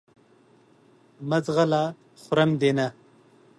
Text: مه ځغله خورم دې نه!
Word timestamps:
مه 1.27 1.37
ځغله 1.45 1.83
خورم 2.21 2.51
دې 2.61 2.71
نه! 2.77 2.87